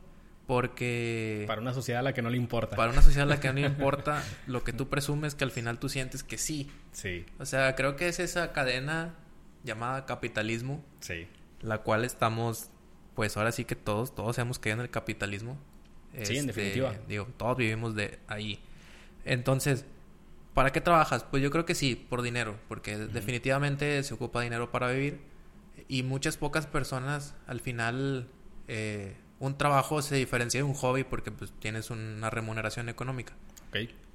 [0.47, 1.45] porque...
[1.47, 2.77] Para una sociedad a la que no le importa.
[2.77, 5.51] Para una sociedad a la que no le importa, lo que tú presumes que al
[5.51, 6.71] final tú sientes que sí.
[6.93, 7.25] Sí.
[7.39, 9.15] O sea, creo que es esa cadena
[9.63, 10.85] llamada capitalismo.
[11.01, 11.27] Sí.
[11.61, 12.71] La cual estamos,
[13.15, 15.59] pues ahora sí que todos, todos hemos caído en el capitalismo.
[16.23, 16.95] Sí, en este, definitiva.
[17.09, 18.61] Digo, todos vivimos de ahí.
[19.25, 19.87] Entonces,
[20.53, 21.25] ¿para qué trabajas?
[21.25, 25.21] Pues yo creo que sí, por dinero, porque definitivamente se ocupa dinero para vivir.
[25.89, 28.29] Y muchas pocas personas al final...
[28.69, 33.35] Eh, un trabajo se diferencia de un hobby porque pues tienes una remuneración económica.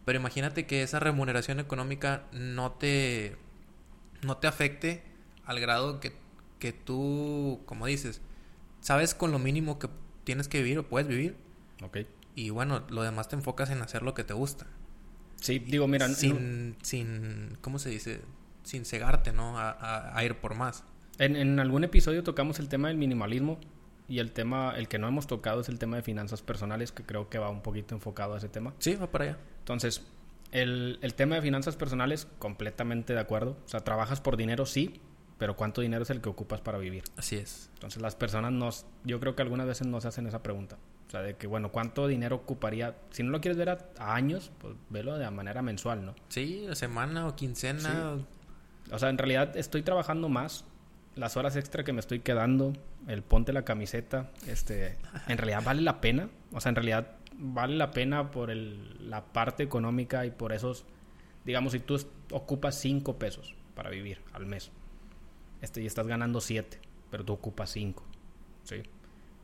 [0.06, 3.36] Pero imagínate que esa remuneración económica no te
[4.22, 5.04] no te afecte
[5.46, 6.14] al grado que,
[6.60, 8.22] que tú, como dices,
[8.82, 9.90] sabes con lo mínimo que
[10.24, 11.36] tienes que vivir o puedes vivir.
[11.84, 12.00] Ok.
[12.36, 14.68] Y bueno, lo demás te enfocas en hacer lo que te gusta.
[15.42, 16.08] Sí, digo, mira...
[16.10, 18.22] Sin, sin ¿cómo se dice?
[18.64, 19.58] Sin cegarte, ¿no?
[19.58, 20.84] A, a, ir por más.
[21.18, 23.60] En, en algún episodio tocamos el tema del minimalismo
[24.10, 27.04] y el tema, el que no hemos tocado es el tema de finanzas personales, que
[27.04, 28.74] creo que va un poquito enfocado a ese tema.
[28.80, 29.38] Sí, va para allá.
[29.60, 30.04] Entonces,
[30.52, 33.56] el, el tema de finanzas personales, completamente de acuerdo.
[33.66, 35.00] O sea, trabajas por dinero, sí,
[35.38, 37.04] pero ¿cuánto dinero es el que ocupas para vivir?
[37.18, 37.70] Así es.
[37.76, 40.78] Entonces, las personas nos, yo creo que algunas veces nos hacen esa pregunta.
[41.08, 42.96] O sea, de que, bueno, ¿cuánto dinero ocuparía?
[43.12, 46.16] Si no lo quieres ver a, años, pues velo de manera mensual, ¿no?
[46.28, 48.18] Sí, semana o quincena.
[48.92, 50.66] O sea, en realidad estoy trabajando más
[51.20, 52.74] las horas extra que me estoy quedando,
[53.08, 56.30] el ponte la camiseta, este, en realidad vale la pena.
[56.52, 60.86] O sea, en realidad vale la pena por el, la parte económica y por esos,
[61.46, 62.00] digamos, si tú
[62.32, 64.72] ocupas 5 pesos para vivir al mes,
[65.62, 66.80] este, y estás ganando 7,
[67.12, 68.04] pero tú ocupas 5,
[68.64, 68.82] ¿sí?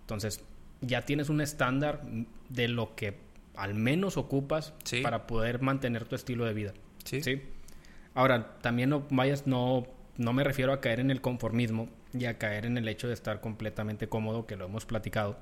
[0.01, 0.43] Entonces,
[0.81, 2.01] ya tienes un estándar
[2.49, 3.17] de lo que
[3.55, 6.73] al menos ocupas para poder mantener tu estilo de vida.
[7.03, 7.21] Sí.
[7.23, 7.41] ¿sí?
[8.13, 12.37] Ahora, también no vayas, no no me refiero a caer en el conformismo y a
[12.37, 15.37] caer en el hecho de estar completamente cómodo, que lo hemos platicado,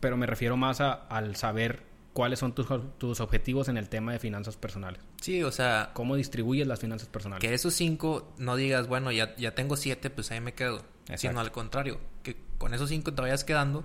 [0.00, 1.82] pero me refiero más a, al saber
[2.12, 2.66] cuáles son tus,
[2.98, 5.00] tus, objetivos en el tema de finanzas personales.
[5.20, 5.90] Sí, o sea...
[5.94, 7.40] ¿Cómo distribuyes las finanzas personales?
[7.40, 10.82] Que esos cinco no digas, bueno, ya, ya tengo siete, pues ahí me quedo.
[11.16, 13.84] Sino al contrario, que con esos cinco te vayas quedando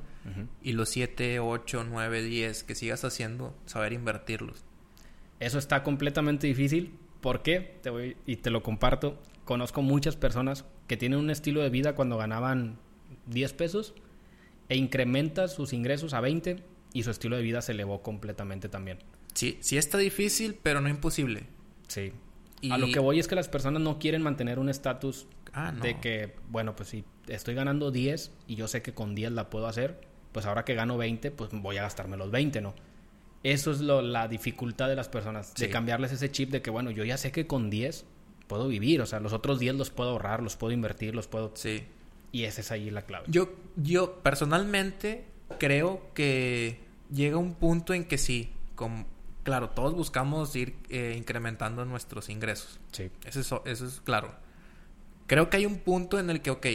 [0.62, 4.64] y los siete, ocho, nueve, diez que sigas haciendo, saber invertirlos.
[5.40, 6.98] Eso está completamente difícil.
[7.22, 7.80] ¿Por qué?
[7.82, 11.96] Te voy, y te lo comparto conozco muchas personas que tienen un estilo de vida
[11.96, 12.78] cuando ganaban
[13.28, 13.96] 10 pesos
[14.70, 19.00] e incrementa sus ingresos a 20 y su estilo de vida se elevó completamente también.
[19.34, 21.48] Sí, sí está difícil, pero no imposible.
[21.88, 22.12] Sí.
[22.70, 26.00] A lo que voy es que las personas no quieren mantener un estatus ah, de
[26.00, 29.68] que, bueno, pues si estoy ganando 10 y yo sé que con 10 la puedo
[29.68, 30.02] hacer,
[30.34, 32.76] pues ahora que gano 20, pues voy a gastarme los 20, ¿no?
[33.44, 36.92] Eso es lo, la dificultad de las personas, de cambiarles ese chip de que, bueno,
[36.92, 38.06] yo ya sé que con 10
[38.48, 39.02] puedo vivir.
[39.02, 41.52] O sea, los otros 10 los puedo ahorrar, los puedo invertir, los puedo...
[41.56, 41.84] Sí.
[42.32, 43.26] Y esa es ahí la clave.
[43.30, 45.26] Yo, yo personalmente
[45.60, 46.80] creo que
[47.12, 49.06] llega un punto en que sí, como,
[49.44, 52.80] claro, todos buscamos ir eh, incrementando nuestros ingresos.
[52.92, 53.10] Sí.
[53.26, 54.36] Eso es, eso es claro.
[55.26, 56.66] Creo que hay un punto en el que, ok,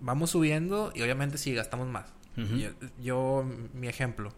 [0.00, 2.12] vamos subiendo y obviamente sí gastamos más.
[2.36, 2.70] yo,
[3.00, 3.44] yo,
[3.74, 4.32] mi ejemplo.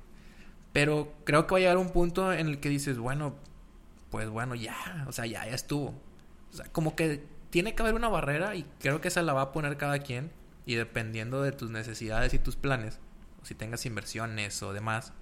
[0.72, 3.34] Pero creo que va a llegar un punto en el que dices, bueno,
[4.10, 5.94] pues bueno, ya, o sea, ya, ya estuvo.
[6.52, 9.42] O sea, como que tiene que haber una barrera y creo que esa la va
[9.42, 10.30] a poner cada quien
[10.66, 12.98] y dependiendo de tus necesidades y tus planes,
[13.42, 15.12] o si tengas inversiones o demás,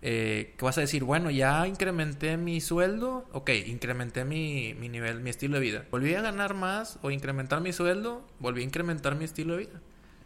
[0.00, 5.20] eh, que vas a decir, bueno, ya incrementé mi sueldo, ok, incrementé mi, mi nivel,
[5.20, 5.86] mi estilo de vida.
[5.90, 9.80] Volví a ganar más o incrementar mi sueldo, volví a incrementar mi estilo de vida.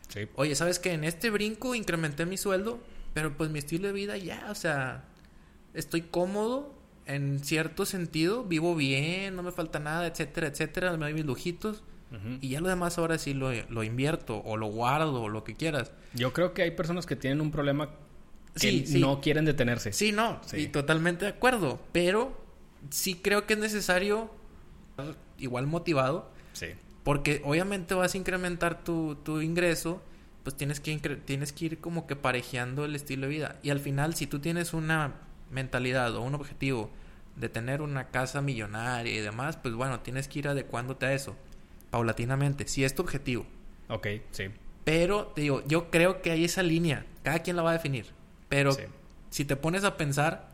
[0.08, 0.28] Sí.
[0.34, 2.80] Oye, ¿sabes que En este brinco incrementé mi sueldo,
[3.14, 5.04] pero pues mi estilo de vida ya, o sea,
[5.72, 6.74] estoy cómodo
[7.06, 11.82] en cierto sentido, vivo bien, no me falta nada, etcétera, etcétera, me doy mis lujitos.
[12.42, 15.54] Y ya lo demás ahora sí lo, lo, invierto o lo guardo o lo que
[15.54, 15.92] quieras.
[16.12, 17.88] Yo creo que hay personas que tienen un problema
[18.60, 19.94] que no quieren detenerse.
[19.94, 21.80] Sí, no, y totalmente de acuerdo.
[21.90, 22.38] Pero
[22.90, 24.30] sí creo que es necesario,
[25.38, 26.30] igual motivado.
[26.52, 26.66] Sí.
[27.02, 30.02] Porque obviamente vas a incrementar tu, tu ingreso
[30.42, 33.58] pues tienes que, tienes que ir como que parejeando el estilo de vida.
[33.62, 35.14] Y al final, si tú tienes una
[35.52, 36.90] mentalidad o un objetivo
[37.36, 41.36] de tener una casa millonaria y demás, pues bueno, tienes que ir adecuándote a eso,
[41.90, 43.46] paulatinamente, si es tu objetivo.
[43.88, 44.44] Ok, sí.
[44.84, 48.06] Pero, te digo, yo creo que hay esa línea, cada quien la va a definir.
[48.48, 48.76] Pero
[49.30, 50.50] si te pones a pensar,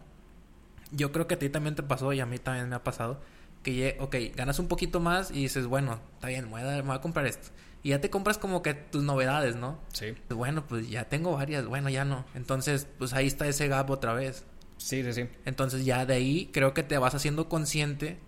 [0.93, 3.21] yo creo que a ti también te pasó y a mí también me ha pasado,
[3.63, 6.97] que, ok, ganas un poquito más y dices, bueno, está bien, voy a, me voy
[6.97, 7.51] a comprar esto
[7.83, 9.79] y ya te compras como que tus novedades, ¿no?
[9.93, 10.15] Sí.
[10.27, 12.25] Pues bueno, pues ya tengo varias, bueno, ya no.
[12.35, 14.45] Entonces, pues ahí está ese gap otra vez.
[14.79, 15.29] Sí, sí, sí.
[15.45, 18.19] Entonces ya de ahí creo que te vas haciendo consciente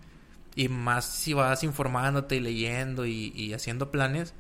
[0.55, 4.35] y más si vas informándote y leyendo y, haciendo planes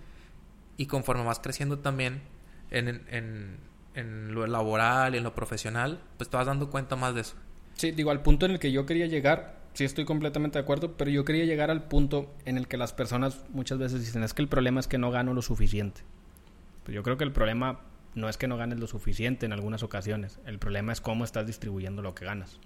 [0.76, 2.20] y conforme vas creciendo también
[2.70, 3.56] en, en,
[3.94, 7.36] en lo laboral y en lo profesional, pues te vas dando cuenta más de eso.
[7.74, 10.96] Sí, digo, al punto en el que yo quería llegar sí estoy completamente de acuerdo,
[10.96, 14.34] pero yo quería llegar al punto en el que las personas muchas veces dicen, es
[14.34, 16.02] que el problema es que no gano lo suficiente.
[16.84, 17.80] Pues yo creo que el problema
[18.14, 21.46] no es que no ganes lo suficiente en algunas ocasiones, el problema es cómo estás
[21.46, 22.58] distribuyendo lo que ganas.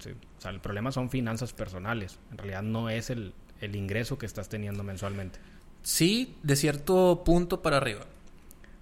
[0.00, 4.26] O sea, el problema son finanzas personales, en realidad no es el, el ingreso que
[4.26, 5.38] estás teniendo mensualmente.
[5.82, 8.06] Sí, de cierto punto para arriba.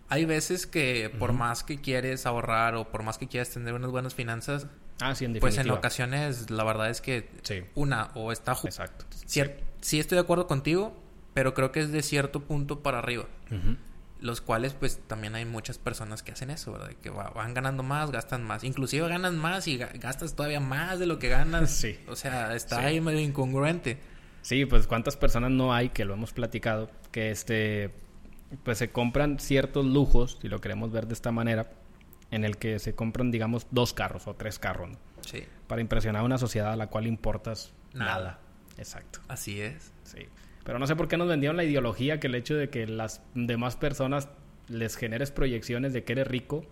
[0.08, 3.90] Hay veces que por más que quieres ahorrar o por más que quieras tener unas
[3.90, 4.66] buenas finanzas,
[5.00, 7.28] Ah, sí, en Pues en ocasiones la verdad es que
[7.74, 8.52] una o está...
[8.64, 9.06] Exacto.
[9.26, 9.98] Sí.
[9.98, 10.94] estoy de acuerdo contigo,
[11.34, 13.26] pero creo que es de cierto punto para arriba.
[14.20, 16.90] Los cuales pues también hay muchas personas que hacen eso, ¿verdad?
[17.02, 18.64] Que van ganando más, gastan más.
[18.64, 21.70] Inclusive ganan más y gastas todavía más de lo que ganas.
[21.80, 21.98] Sí.
[22.06, 23.98] O sea, está ahí medio incongruente.
[24.42, 27.94] Sí, pues cuántas personas no hay que lo hemos platicado, que este
[28.64, 31.70] pues se compran ciertos lujos, si lo queremos ver de esta manera,
[32.30, 35.44] en el que se compran, digamos, dos carros o tres carros, Sí.
[35.66, 38.40] Para impresionar a una sociedad a la cual importas nada.
[38.78, 39.20] Exacto.
[39.28, 39.92] Así es.
[40.02, 40.26] Sí.
[40.64, 43.22] Pero no sé por qué nos vendieron la ideología que el hecho de que las
[43.34, 44.28] demás personas
[44.68, 46.64] les generes proyecciones de que eres rico,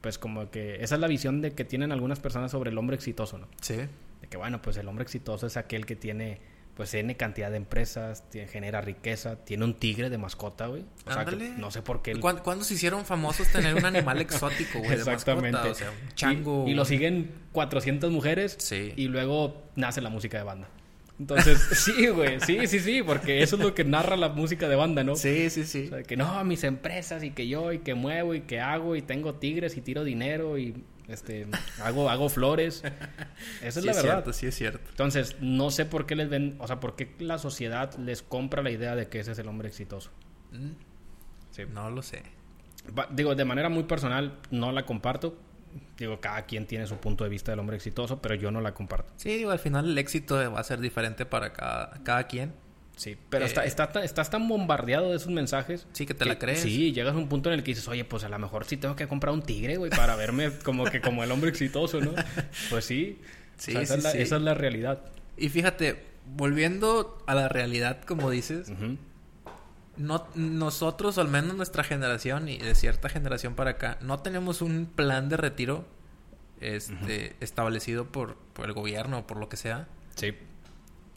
[0.00, 2.96] pues como que esa es la visión de que tienen algunas personas sobre el hombre
[2.96, 3.48] exitoso, ¿no?
[3.60, 3.76] Sí.
[3.76, 6.40] De que bueno, pues el hombre exitoso es aquel que tiene
[6.76, 10.84] pues tiene cantidad de empresas, tiene, genera riqueza, tiene un tigre de mascota, güey.
[11.06, 11.24] O sea,
[11.56, 12.14] no sé por qué.
[12.20, 14.92] ¿Cuándo, se hicieron famosos tener un animal exótico, güey?
[14.92, 15.46] Exactamente.
[15.46, 15.70] De mascota?
[15.70, 16.68] O sea, un chango.
[16.68, 18.56] Y, lo siguen 400 mujeres.
[18.58, 18.92] Sí.
[18.94, 20.68] Y luego nace la música de banda.
[21.18, 24.76] Entonces, sí, güey, sí, sí, sí, porque eso es lo que narra la música de
[24.76, 25.16] banda, ¿no?
[25.16, 25.86] Sí, sí, sí.
[25.86, 28.96] O sea, que no, mis empresas y que yo y que muevo y que hago
[28.96, 30.74] y tengo tigres y tiro dinero y
[31.08, 31.46] este,
[31.82, 32.82] hago, hago flores.
[33.62, 34.10] Esa es la verdad.
[34.10, 34.80] Cierto, sí es cierto.
[34.90, 38.62] Entonces, no sé por qué les ven, o sea, por qué la sociedad les compra
[38.62, 40.10] la idea de que ese es el hombre exitoso.
[40.52, 40.72] Mm.
[41.50, 41.62] Sí.
[41.72, 42.22] No lo sé.
[43.12, 45.38] digo, de manera muy personal, no la comparto.
[45.98, 48.74] Digo, cada quien tiene su punto de vista del hombre exitoso, pero yo no la
[48.74, 49.12] comparto.
[49.16, 52.52] Sí, digo, al final el éxito va a ser diferente para cada, cada quien.
[52.96, 55.86] Sí, pero está, eh, está, estás tan bombardeado de esos mensajes.
[55.92, 56.60] Sí, que te la crees.
[56.60, 58.78] Sí, llegas a un punto en el que dices, oye, pues a lo mejor sí
[58.78, 62.14] tengo que comprar un tigre, güey, para verme como que como el hombre exitoso, ¿no?
[62.70, 63.20] Pues sí.
[63.58, 65.00] Sí, esa, es la, realidad.
[65.36, 65.96] Y fíjate,
[66.36, 68.70] volviendo a la realidad, como dices,
[69.96, 74.86] no, nosotros, al menos nuestra generación y de cierta generación para acá, no tenemos un
[74.86, 75.84] plan de retiro
[76.60, 79.88] este, establecido por, por el gobierno o por lo que sea.
[80.14, 80.34] Sí.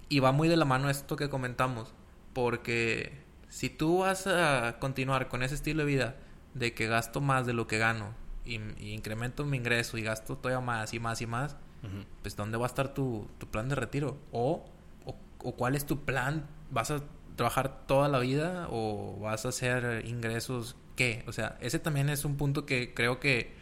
[0.10, 1.94] Y va muy de la mano esto que comentamos,
[2.34, 6.16] porque si tú vas a continuar con ese estilo de vida
[6.54, 8.14] de que gasto más de lo que gano
[8.46, 8.56] y,
[8.92, 11.56] incremento mi ingreso y gasto todavía más y más y más,
[12.22, 14.18] pues ¿dónde va a estar tu, tu plan de retiro?
[14.32, 14.66] O,
[15.06, 16.48] o, cuál es tu plan?
[16.72, 17.02] ¿Vas a
[17.40, 21.24] trabajar toda la vida o vas a hacer ingresos qué?
[21.26, 23.58] O sea, ese también es un punto que creo que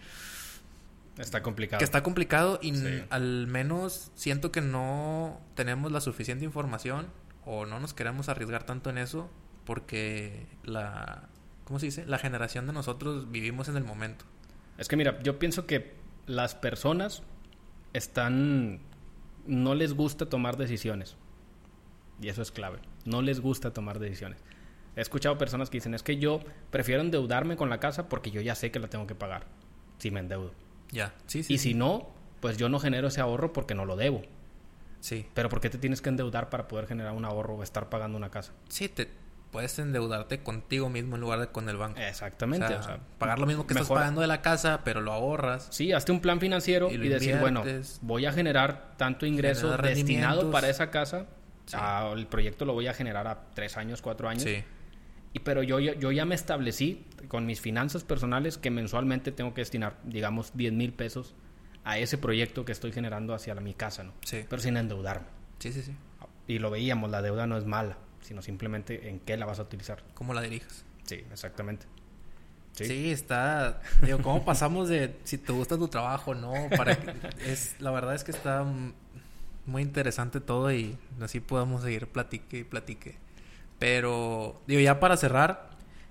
[1.19, 1.79] Está complicado.
[1.79, 2.73] Que está complicado y
[3.09, 7.07] al menos siento que no tenemos la suficiente información
[7.45, 9.29] o no nos queremos arriesgar tanto en eso
[9.65, 11.27] porque la,
[11.65, 12.05] ¿cómo se dice?
[12.05, 14.25] La generación de nosotros vivimos en el momento.
[14.77, 17.23] Es que mira, yo pienso que las personas
[17.93, 18.79] están,
[19.45, 21.15] no les gusta tomar decisiones.
[22.21, 22.79] Y eso es clave.
[23.05, 24.39] No les gusta tomar decisiones.
[24.95, 26.39] He escuchado personas que dicen, es que yo
[26.71, 29.45] prefiero endeudarme con la casa porque yo ya sé que la tengo que pagar
[29.99, 30.51] si me endeudo.
[30.91, 31.53] Ya, sí, sí.
[31.53, 34.23] Y si no, pues yo no genero ese ahorro porque no lo debo.
[34.99, 35.27] Sí.
[35.33, 38.17] Pero ¿por qué te tienes que endeudar para poder generar un ahorro o estar pagando
[38.17, 38.53] una casa?
[38.69, 39.07] Sí, te
[39.51, 41.99] puedes endeudarte contigo mismo en lugar de con el banco.
[41.99, 42.65] Exactamente.
[42.65, 45.13] O sea, o sea, pagar lo mismo que estás pagando de la casa, pero lo
[45.13, 45.67] ahorras.
[45.71, 47.63] Sí, hazte un plan financiero Y y, decir, bueno,
[48.01, 51.27] voy a generar tanto ingreso destinado para esa casa.
[51.67, 51.75] Sí.
[51.79, 54.41] Ah, el proyecto lo voy a generar a tres años, cuatro años.
[54.43, 54.63] Sí.
[55.33, 59.53] Y, pero yo, ya- yo ya me establecí con mis finanzas personales que mensualmente tengo
[59.53, 61.35] que destinar, digamos, 10 mil pesos
[61.83, 64.13] a ese proyecto que estoy generando hacia la- mi casa, ¿no?
[64.23, 64.45] Sí.
[64.49, 65.27] Pero sin endeudarme.
[65.59, 65.93] Sí, sí, sí.
[66.47, 69.63] Y lo veíamos, la deuda no es mala, sino simplemente en qué la vas a
[69.63, 70.01] utilizar.
[70.13, 70.85] ¿Cómo la dirijas?
[71.03, 71.85] Sí, exactamente.
[72.73, 72.85] Sí.
[72.85, 73.11] Sí.
[73.11, 73.81] está.
[74.03, 76.53] Digo, ¿cómo pasamos de si te gusta tu trabajo, no?
[76.77, 78.93] Para que- es, la verdad es que está mm,
[79.67, 83.17] muy interesante todo y así podemos seguir platique y platique.
[83.79, 85.69] Pero, digo, ya para cerrar,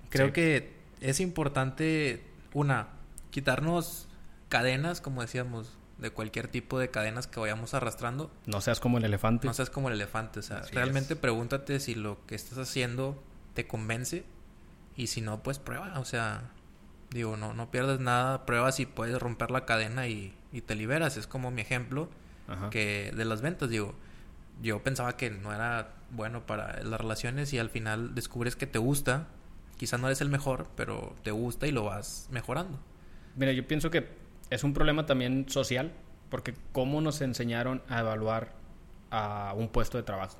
[0.09, 0.33] creo Sí.
[0.33, 2.87] que es importante, una,
[3.31, 4.07] quitarnos
[4.49, 8.31] cadenas, como decíamos, de cualquier tipo de cadenas que vayamos arrastrando.
[8.45, 9.47] No seas como el elefante.
[9.47, 11.19] No seas como el elefante, o sea, Así realmente es.
[11.19, 13.21] pregúntate si lo que estás haciendo
[13.55, 14.23] te convence
[14.95, 16.51] y si no, pues prueba, o sea,
[17.09, 21.17] digo, no, no pierdes nada, prueba si puedes romper la cadena y, y te liberas,
[21.17, 22.09] es como mi ejemplo
[22.47, 22.69] Ajá.
[22.69, 23.95] que de las ventas, digo,
[24.61, 28.79] yo pensaba que no era bueno para las relaciones y al final descubres que te
[28.79, 29.27] gusta,
[29.77, 32.79] quizá no eres el mejor, pero te gusta y lo vas mejorando.
[33.35, 34.07] Mira, yo pienso que
[34.49, 35.91] es un problema también social,
[36.29, 38.53] porque ¿cómo nos enseñaron a evaluar
[39.11, 40.37] a un puesto de trabajo?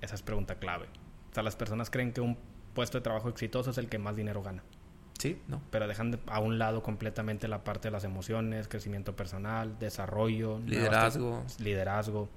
[0.00, 0.86] Esa es pregunta clave.
[1.30, 2.38] O sea, las personas creen que un
[2.74, 4.62] puesto de trabajo exitoso es el que más dinero gana,
[5.18, 5.38] ¿Sí?
[5.48, 5.62] ¿No?
[5.70, 10.58] pero dejan de- a un lado completamente la parte de las emociones, crecimiento personal, desarrollo,
[10.66, 11.42] Liderazgo.
[11.58, 12.28] liderazgo.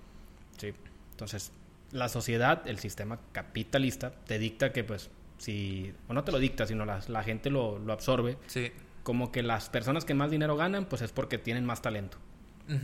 [0.58, 0.74] Sí.
[1.12, 1.52] Entonces,
[1.92, 6.66] la sociedad, el sistema capitalista, te dicta que, pues, si, o no te lo dicta,
[6.68, 8.72] sino la, la gente lo, lo absorbe, Sí.
[9.04, 12.18] como que las personas que más dinero ganan, pues es porque tienen más talento.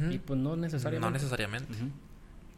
[0.09, 1.07] Y pues no necesariamente.
[1.07, 1.71] No necesariamente.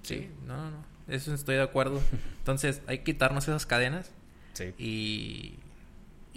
[0.02, 0.78] Sí, no, no, no.
[1.10, 2.02] Eso estoy de acuerdo.
[2.40, 4.12] Entonces, hay que quitarnos esas cadenas
[4.54, 4.74] Sí.
[4.78, 5.60] y,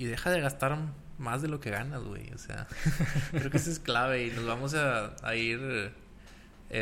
[0.00, 0.78] y deja de gastar
[1.18, 2.32] más de lo que ganas, güey.
[2.32, 2.66] O sea,
[3.32, 5.92] creo que eso es clave y nos vamos a, a ir.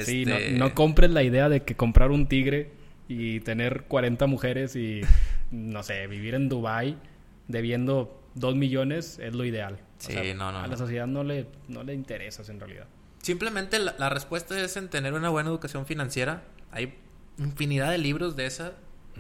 [0.05, 2.71] Sí, no, este, no compres la idea de que comprar un tigre
[3.09, 5.01] y tener 40 mujeres y,
[5.51, 6.97] no sé, vivir en Dubai
[7.49, 9.75] debiendo 2 millones es lo ideal.
[9.75, 12.87] O Sí, sea, no, no, A la sociedad no le, no le interesas en realidad.
[13.21, 16.45] Simplemente la, la respuesta es en tener una buena educación financiera.
[16.71, 16.95] Hay
[17.37, 18.75] infinidad de libros de esa.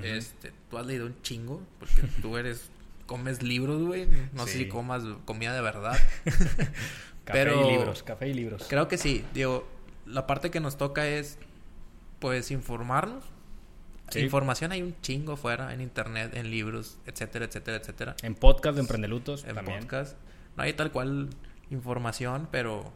[0.04, 2.70] Este, tú has leído un chingo porque tú eres
[3.08, 4.06] comes libros, güey.
[4.32, 5.98] No sé si comas comida de verdad.
[6.24, 6.72] Café
[7.32, 8.66] Pero- y libros, café y libros.
[8.68, 9.24] Creo que sí.
[9.34, 9.66] Digo,
[10.06, 11.38] la parte que nos toca es,
[12.20, 13.24] pues, informarnos.
[14.10, 14.20] Sí.
[14.20, 18.16] Información hay un chingo fuera, en internet, en libros, etcétera, etcétera, etcétera.
[18.22, 19.80] En podcast de Emprendelutos En también.
[19.80, 20.16] podcast.
[20.56, 21.28] No hay tal cual
[21.70, 22.92] información, pero,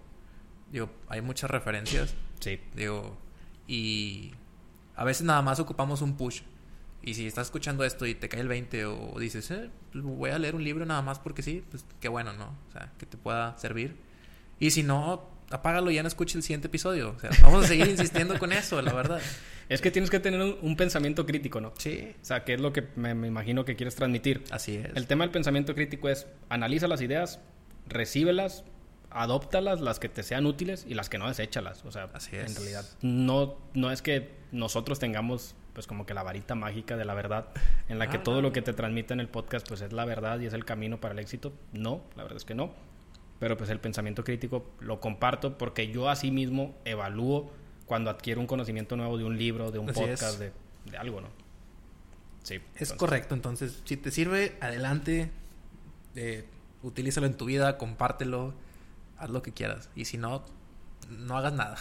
[0.71, 2.15] digo, hay muchas referencias.
[2.41, 2.61] Sí.
[2.75, 3.17] Digo,
[3.67, 4.33] y
[4.97, 6.41] a veces nada más ocupamos un push.
[7.03, 10.31] Y si estás escuchando esto y te cae el 20 o dices, eh, pues voy
[10.31, 12.57] a leer un libro nada más porque sí, pues qué bueno, ¿no?
[12.69, 13.97] O sea, que te pueda servir.
[14.61, 17.15] Y si no, apágalo y ya no escuches el siguiente episodio.
[17.17, 19.21] O sea, vamos a seguir insistiendo con eso, la verdad.
[19.69, 21.73] Es que tienes que tener un, un pensamiento crítico, ¿no?
[21.79, 22.15] Sí.
[22.21, 24.45] O sea, que es lo que me, me imagino que quieres transmitir.
[24.51, 24.91] Así es.
[24.95, 27.41] El tema del pensamiento crítico es analiza las ideas,
[27.89, 28.65] recíbelas,
[29.09, 31.85] adóptalas, las que te sean útiles y las que no, deséchalas.
[31.87, 32.51] O sea, Así es.
[32.51, 37.05] en realidad no, no es que nosotros tengamos pues como que la varita mágica de
[37.05, 37.49] la verdad
[37.89, 38.43] en la que Ah, todo no.
[38.43, 41.01] lo que te transmite en el podcast pues es la verdad y es el camino
[41.01, 41.53] para el éxito.
[41.73, 42.73] No, la verdad es que no.
[43.39, 47.51] Pero pues el pensamiento crítico lo comparto porque yo así mismo evalúo
[47.87, 50.53] cuando adquiero un conocimiento nuevo de un libro, de un Así podcast, de,
[50.91, 51.29] de algo, ¿no?
[52.43, 52.55] Sí.
[52.57, 55.31] Es entonces- correcto, entonces, si te sirve, adelante,
[56.15, 56.45] eh,
[56.83, 58.55] utilízalo en tu vida, compártelo,
[59.19, 59.91] haz lo que quieras.
[59.95, 60.45] Y si no,
[61.11, 61.77] no hagas nada.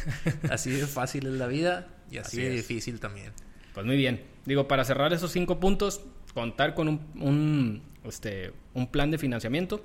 [0.50, 2.68] así de fácil es la vida y así, Así de es.
[2.68, 3.32] difícil también.
[3.74, 4.22] Pues muy bien.
[4.46, 6.00] Digo, para cerrar esos cinco puntos,
[6.34, 9.84] contar con un, un, este, un plan de financiamiento,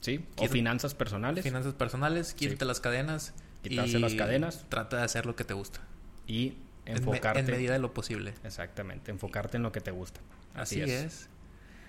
[0.00, 0.24] ¿sí?
[0.36, 1.42] O finanzas personales.
[1.44, 3.34] Finanzas personales, quítate las cadenas.
[3.62, 4.64] Quitarse y las cadenas.
[4.68, 5.80] Trata de hacer lo que te gusta.
[6.26, 6.54] y
[6.86, 7.40] En me- enfocarte.
[7.40, 8.32] En, medida de lo posible.
[8.44, 10.20] Exactamente, enfocarte en lo que te gusta.
[10.54, 11.28] Así, es.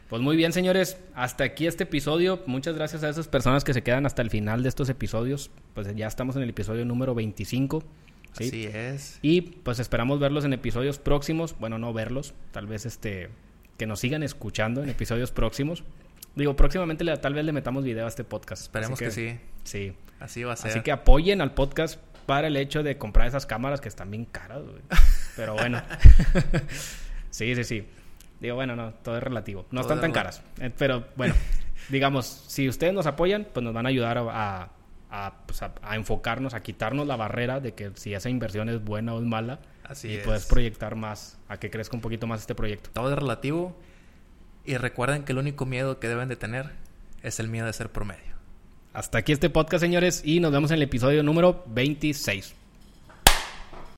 [0.09, 0.97] Pues muy bien, señores.
[1.13, 2.41] Hasta aquí este episodio.
[2.47, 5.51] Muchas gracias a esas personas que se quedan hasta el final de estos episodios.
[5.75, 7.83] Pues ya estamos en el episodio número 25.
[8.45, 9.19] Así es.
[9.21, 11.55] Y pues esperamos verlos en episodios próximos.
[11.59, 13.29] Bueno, no verlos, tal vez este
[13.77, 15.83] que nos sigan escuchando en episodios próximos.
[16.35, 18.63] Digo, próximamente le, tal vez le metamos video a este podcast.
[18.63, 19.39] Esperemos que, sí.
[19.63, 19.93] Sí.
[20.19, 20.71] Así va a ser.
[20.71, 24.25] Así que apoyen al podcast para el hecho de comprar esas cámaras que están bien
[24.25, 24.81] caras, güey.
[25.35, 25.81] Pero bueno.
[27.29, 27.87] sí, sí, sí.
[28.39, 29.65] Digo, bueno, no, todo es relativo.
[29.71, 30.43] No están tan caras.
[30.59, 31.33] Eh, pero bueno,
[31.89, 34.19] digamos, si ustedes nos apoyan, pues nos van a ayudar
[35.09, 38.83] a, pues, a, a, enfocarnos, a quitarnos la barrera de que si esa inversión es
[38.83, 39.59] buena o es mala.
[39.83, 40.25] Así y es.
[40.25, 42.89] puedes proyectar más, a que crezca un poquito más este proyecto.
[42.93, 43.77] Todo es relativo.
[44.65, 46.71] Y recuerden que el único miedo que deben de tener
[47.23, 48.35] es el miedo de ser promedio.
[48.93, 52.56] Hasta aquí este podcast, señores, y nos vemos en el episodio número 26.